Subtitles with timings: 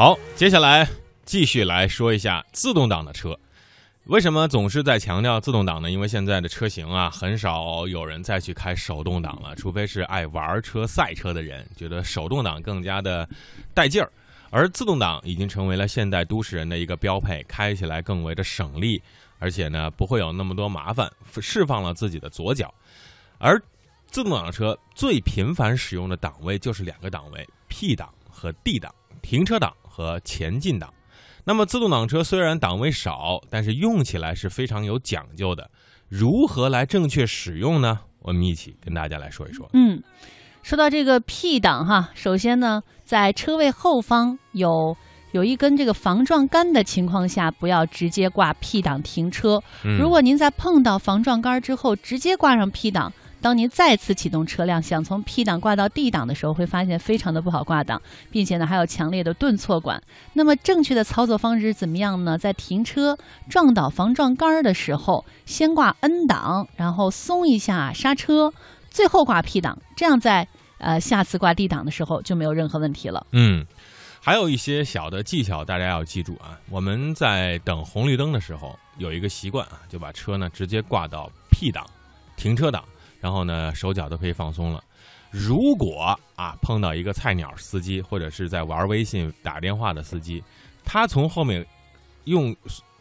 [0.00, 0.88] 好，接下来
[1.26, 3.38] 继续来说一下自动挡的车。
[4.04, 5.90] 为什么总是在强调自动挡呢？
[5.90, 13.28] 因为现在的车型啊，很少有人再去开手动挡了，除非是爱玩车、赛车的人，觉得手动挡更加的
[13.74, 14.10] 带劲儿。
[14.48, 19.02] 而自动挡已经成为了现代都市人的一个标配，开起来更为的省力，
[19.38, 21.12] 而且呢不会有那么多麻烦，
[21.42, 22.72] 释放了自己的左脚。
[23.36, 23.62] 而
[24.10, 30.94] 自动挡的车最频繁使用的档位就是两个档位：P 档和 D 档，停车档和前进档。
[31.44, 35.68] 那么自动挡车虽然档位少，但是用起来是非常有讲究的。
[36.08, 37.98] 如何来正确使用呢？
[38.20, 39.68] 我们一起跟大家来说一说。
[39.72, 40.02] 嗯，
[40.62, 44.96] 说到这个 P 档哈，首先呢，在车位后方有
[45.32, 49.62] 有一根这个防撞杆的情况下，不要直接挂 P 档停车。
[49.98, 60.02] 如果您在碰到防撞杆之后直接挂上 P 档，当您再次启动车辆，想从 P 档挂到 D 档的时候，会发现非常的不好挂档，并且呢还有强烈的顿挫感。
[60.34, 62.36] 那么正确的操作方式怎么样呢？
[62.36, 63.16] 在停车
[63.48, 68.52] 撞倒防撞杆的时候，先挂 N 档，然后松一下刹车，
[68.90, 70.46] 最后挂 P 档，这样在
[70.78, 73.26] 呃下次挂 D 档的时候就没有任何问题了。
[73.32, 73.64] 嗯，
[74.20, 76.60] 还有一些小的技巧大家要记住啊。
[76.68, 81.86] 我们在等红绿灯的时候有一个习惯啊，就把车呢直接挂到 P 档，
[82.36, 82.84] 停车档。
[83.20, 84.82] 然后呢，手脚都可以放松了。
[85.30, 90.42] 如果啊碰到一个菜鸟司机，或者是在玩微信打电话的司机，
[90.84, 91.64] 他从后面
[92.24, 92.54] 用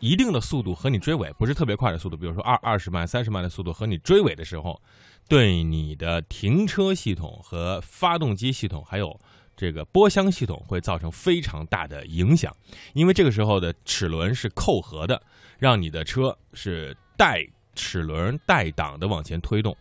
[0.00, 4.80] 一定的速度和你追尾，不是特别快的速度，比如说二二十迈、三十迈的速度和你追尾的时候，
[5.28, 9.18] 对你的停车系统和发动机系统还有
[9.56, 12.54] 这个波箱系统会造成非常大的影响，
[12.92, 15.22] 因为这个时候的齿轮是扣合的，
[15.58, 19.76] 让你的车是带齿轮带档的往前推动。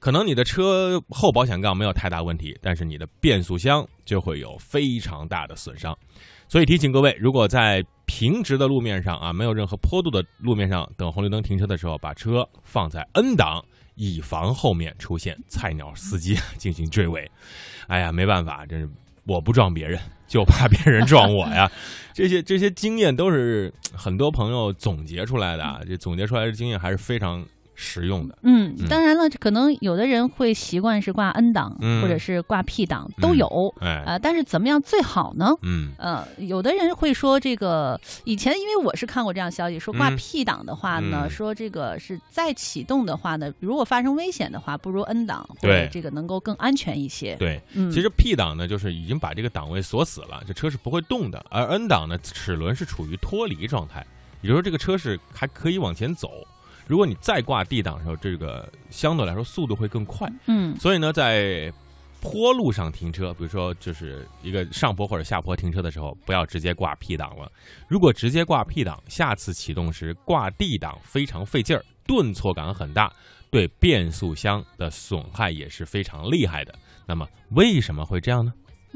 [0.00, 5.96] 可能你的车后保险杠没有太大问题，但是你的变速箱就会有非常大的损伤。
[6.48, 13.62] 所以提醒各位，如果在平直的路面上啊，没有任何坡度的路面上等红绿灯停车的时候，把车放在 N 档，
[13.96, 17.30] 以防后面出现菜鸟司机进行追尾。
[17.86, 18.88] 哎呀，没办法，真是
[19.26, 21.70] 我不撞别人，就怕别人撞我呀。
[22.14, 27.44] 这些这些经验都是很多朋友总结出来的啊，这总结出来的经验还是非常。
[27.80, 35.54] 实用的，嗯，当然了，可能有的人会习惯是挂 N 档，或者是挂 P 档都有，哎，啊，但是怎么样最好呢？
[35.62, 47.36] 嗯，呃，有的人会说这个以前，因为我是看过这样消息，说挂 P 档的话呢，说这个是再启动的话呢，如果发生危险的话，不如 N 档，对，这个能够更安全一些。
[47.36, 47.62] 对，
[47.92, 54.04] 其实 P 档呢，就是已经把这个档位锁死了，这车是不会动的，而 N 档呢，齿轮是处于脱离状态，
[54.40, 56.44] 也就是说这个车是还可以往前走。
[56.88, 60.28] 如果你再挂 D 档的时候，这个相对来说速度会更快。
[60.46, 61.72] 嗯，所以呢，在
[62.20, 67.52] 坡路上停车，比如说就是一个上坡或者下坡停车的时候，不要直接挂 P 档了。
[67.86, 73.12] 如果直接挂 P 档，下次启动时挂 D 档非常费劲儿，顿挫感很大，
[73.50, 76.74] 对变速箱的损害也是非常厉害的。
[77.06, 78.52] 那么为什么会这样呢？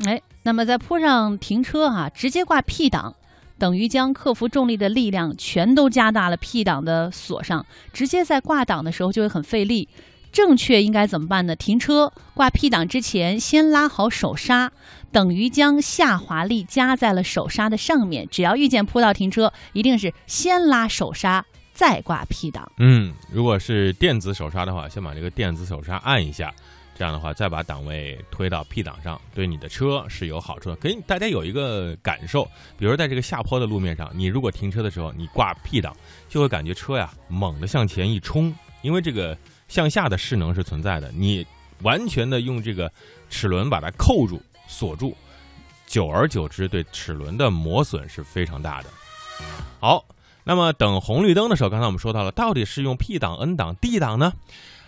[0.06, 3.14] 哎，那么在坡上停车哈，直接挂 P 档。
[3.62, 9.89] 等于将克服重力的力量全都加大了 P 档的锁上，直接在挂档的时候就会很费力。
[10.33, 11.55] 正确应该怎么办呢？
[11.55, 14.72] 停车挂 P 档之前，先拉好手刹，
[15.12, 18.27] 等于将下滑力加在了手刹的上面。
[18.28, 22.69] 只要遇见坡道停车，一定是先拉手刹再挂 P 档。
[22.78, 26.53] 嗯，如果是电子手刹的话，先把这个电子手刹按一下。
[26.94, 30.76] 这样的话，再把档位推到 P 档上，对你的车是有好处的。
[30.76, 32.44] 给大家有一个感受，
[32.78, 35.97] 比如在这个下坡的路面上，你如果停车的时候，你挂 P 档，
[36.28, 39.36] 就会感觉车呀猛地向前一冲，因为这个
[39.69, 41.10] 向下的势能是存在的。
[41.12, 41.47] 你
[41.80, 42.92] 完全的用这个
[43.30, 45.16] 齿轮把它扣住、锁住，
[45.86, 48.88] 久而久之，对齿轮的磨损是非常大的。
[49.80, 50.04] 好，
[50.44, 54.32] 那么等红绿灯的时候，刚才我们说到了，到底是用 P 档、N 档、D 档呢？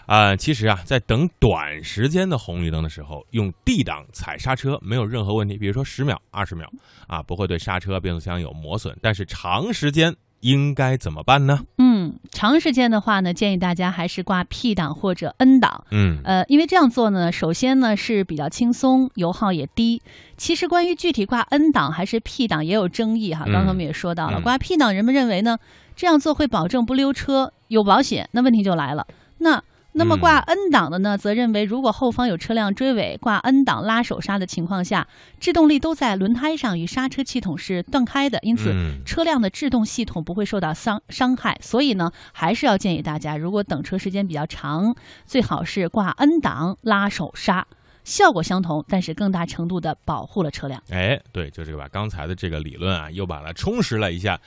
[0.06, 5.56] 啊，其实啊，在等短时间的红绿灯的时候，用 D 档踩刹车没有任何问题。
[5.56, 6.70] 比如说十秒、二十秒，
[7.06, 8.96] 啊，不会对刹车、变速箱有磨损。
[9.00, 11.64] 但是长时间应该怎么办呢？
[11.78, 15.86] 嗯，长时间的话呢，建议大家还是挂 P 档或者 N 档。
[15.90, 20.02] 嗯，呃，因为这样做呢，首先呢是比较轻松，油耗也低。
[20.36, 23.46] 其实关于具体挂 N 档还是 P 档也有争议哈。
[23.46, 25.56] 刚刚我们也说到了，挂 P 档，人们认为呢
[25.96, 28.28] 这样做会保证不溜车、有保险。
[28.32, 29.06] 那问题就来了，
[29.38, 29.62] 那。
[29.96, 35.06] 那么挂 N 档的呢，则认为如果后方有车辆追尾，挂 N 档拉手刹的情况下，
[35.38, 38.74] 制动力都在轮胎上，与刹车系统是断开的，因此
[39.06, 41.56] 车辆的制动系统不会受到伤伤害。
[41.62, 44.96] 所以呢，还是要建议大家，如果等车时间比较长，
[45.26, 47.64] 最好是挂 N 档拉手刹。
[48.02, 50.82] 效果相同，但是更大程度的保护了车辆。
[50.90, 54.38] 哎，对，就是把刚才的这个理论啊，又把它充实了一下。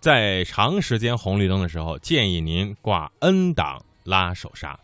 [0.00, 4.78] 在长时间红绿灯的时候，建议您挂 N 档拉手刹。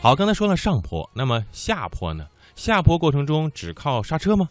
[0.00, 2.26] 好，刚才说了上坡，那么下坡呢？
[2.56, 4.48] 下坡过程中只靠刹车吗？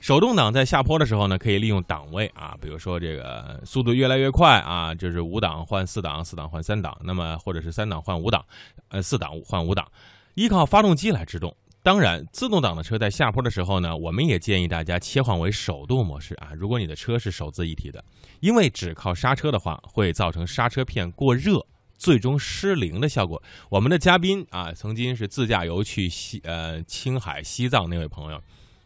[0.00, 8.44] 手动挡在下坡的时候呢，可以利用档位啊，比如说这个速度越来越快啊，就是五档换四档，四档换三档，那么或者是三档换五档，
[8.88, 9.86] 呃，四档换五档，
[10.34, 11.56] 依靠发动机来制动。
[11.84, 16.50] 当然，自动挡的车在下坡的时候呢，我们也建议大家切换为手动模式啊。
[16.56, 18.02] 如果你的车是手自一体的，
[18.40, 21.64] 因为只靠刹车的话，会造成刹车片过热，
[22.02, 23.40] 最终失灵的效果。
[23.70, 28.42] 我们的嘉宾啊，曾经是自驾游去西呃青海西藏那位朋友。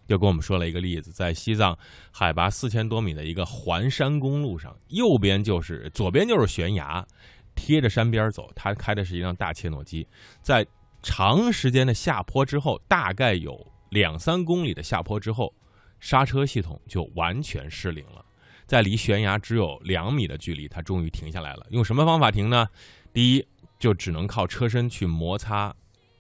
[0.09, 1.77] 又跟我们说了一个例子，在西藏
[2.13, 7.05] 海拔四千多米的一个环山公路上，右边就是左边就是悬崖，
[7.55, 8.53] 贴着山边走。
[8.55, 10.07] 他开的是一辆大切诺基，
[10.43, 10.65] 在
[11.03, 15.53] 长时间的下坡之后，大概有两三公里的下坡之后，
[15.99, 18.23] 刹车系统就完全失灵了。
[18.67, 21.67] 在离悬崖只有两米的距离，他终于停下来了。
[21.71, 22.69] 用什么方法停呢？
[23.17, 23.49] 第一，
[23.79, 25.75] 就只能靠车身去摩擦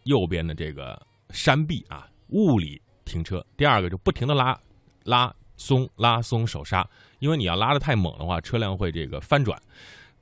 [0.04, 2.80] 右边的这个山壁啊，物理。
[3.04, 4.58] 停车，第二个就不停的拉，
[5.04, 6.88] 拉松拉松手刹，
[7.18, 9.60] 因为你要拉的太猛的话，车辆会这个翻转，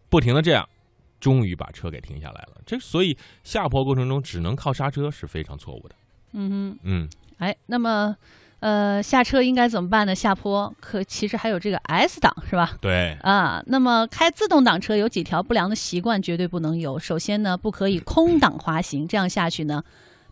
[0.09, 0.69] 不停的这样，
[1.21, 2.61] 终于把车给停下来了。
[2.67, 5.95] 这所以下坡过程中只能靠刹车是非常错误的。
[6.33, 8.15] 嗯哼，嗯，哎，那么
[8.65, 10.15] 呃下车应该怎么办呢？
[10.15, 12.73] 下坡可其实还有这个 S 档是吧？
[12.81, 16.99] 对啊，那么开自动挡车有几条不良的习惯绝对不能有。
[16.99, 19.83] 首先呢，不可以空档滑行，这样下去呢。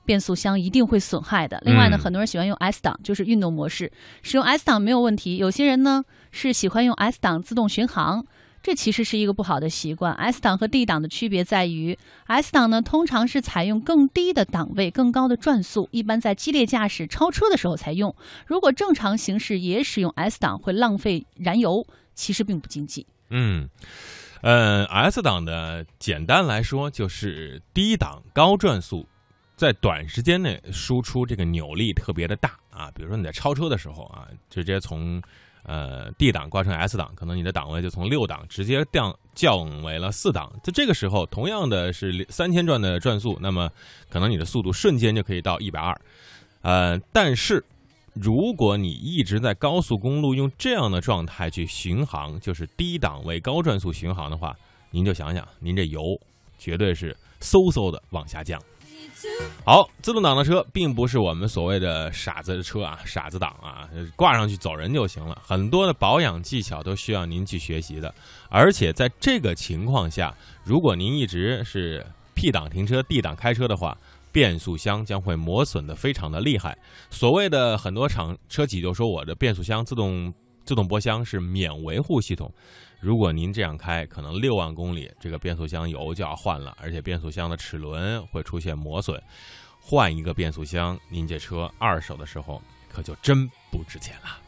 [0.05, 1.63] 变速箱一定会损害的。
[1.65, 3.93] 另外呢，很多人喜欢用 S 档，就是运动模式，
[4.23, 5.37] 使用 S 档没有问题。
[5.37, 6.03] 有些人呢
[6.33, 8.25] 是喜欢用 S 档自动巡航，
[8.63, 10.15] 这其实是一个不好的习惯。
[10.15, 18.15] S 档和 D 档的区别在于，S 档呢通常是采用更低的档位、更高的转速，一般在激烈驾驶、超车的时候才用。
[18.47, 23.07] 如果正常行驶也使用 S 档，会浪费燃油，其实并不经济。
[23.31, 23.69] 嗯，
[24.43, 29.07] 嗯，S 档的简单来说就是低档高转速。
[29.55, 35.23] 在短时间内输出这个扭力特别的大啊，比如说你在超车的时候啊，直接从
[35.65, 40.53] 呃 D 档挂成 S 档，可能你的档位就从六档直接降降为了四档。
[40.63, 43.71] 在这个时候，同样的是三千转的转速，那么
[44.09, 46.01] 可能你的速度瞬间就可以到一百二。
[46.63, 47.65] 呃，但是
[48.13, 54.57] 如果你一直在高速公路用这样的状态去巡航，就是低档位高转速巡航的话，
[54.91, 56.21] 您就想想，您这油
[56.59, 58.61] 绝对是嗖嗖的往下降。
[59.65, 65.41] 好，自动挡的车并不是我们所谓的傻子的车啊，傻子档啊，挂上去走人就行了。
[65.45, 68.13] 很多的保养技巧都需要您去学习的。
[68.49, 70.35] 而且在这个情况下，
[70.65, 72.05] 如果您一直是
[72.35, 73.97] P 档停车、D 档开车的话，
[74.33, 76.77] 变速箱将会磨损的非常的厉害。
[77.11, 80.33] 所谓的很多厂车企就说我的变速箱自动
[80.65, 82.53] 自动波箱是免维护系统。
[83.01, 89.21] 如果您这样开，可能六万公里，这个变速箱油就要换了，而且变速箱的齿轮会出现磨损，
[89.81, 94.42] 换一个变速箱，您这车二手的时候可就真不值钱了。